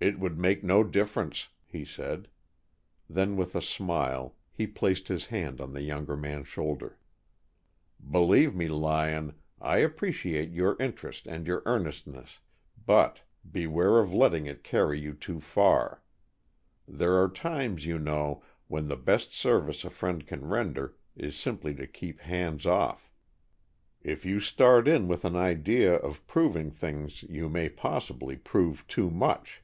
"It 0.00 0.18
would 0.18 0.36
make 0.36 0.64
no 0.64 0.82
difference," 0.82 1.50
he 1.64 1.84
said. 1.84 2.26
Then 3.08 3.36
with 3.36 3.54
a 3.54 3.62
smile 3.62 4.34
he 4.50 4.66
placed 4.66 5.06
his 5.06 5.26
hand 5.26 5.60
on 5.60 5.72
the 5.72 5.82
younger 5.82 6.16
man's 6.16 6.48
shoulder. 6.48 6.98
"Believe 8.10 8.56
me, 8.56 8.66
Lyon, 8.66 9.36
I 9.60 9.78
appreciate 9.78 10.50
your 10.50 10.76
interest 10.80 11.28
and 11.28 11.46
your 11.46 11.62
earnestness, 11.64 12.40
but 12.84 13.20
beware 13.48 14.00
of 14.00 14.12
letting 14.12 14.46
it 14.46 14.64
carry 14.64 14.98
you 14.98 15.12
too 15.14 15.38
far. 15.38 16.02
There 16.88 17.16
are 17.22 17.28
times, 17.28 17.86
you 17.86 18.00
know, 18.00 18.42
when 18.66 18.88
the 18.88 18.96
best 18.96 19.32
service 19.32 19.84
a 19.84 19.90
friend 19.90 20.26
can 20.26 20.44
render 20.48 20.96
is 21.14 21.36
simply 21.36 21.72
to 21.76 21.86
keep 21.86 22.18
hands 22.18 22.66
off. 22.66 23.12
If 24.02 24.26
you 24.26 24.40
start 24.40 24.88
in 24.88 25.06
with 25.06 25.24
an 25.24 25.36
idea 25.36 25.94
of 25.94 26.26
proving 26.26 26.72
things 26.72 27.22
you 27.22 27.48
may 27.48 27.68
possibly 27.68 28.34
prove 28.34 28.84
too 28.88 29.08
much! 29.08 29.60